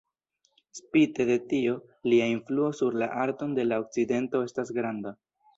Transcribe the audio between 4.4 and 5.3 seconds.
estas granda.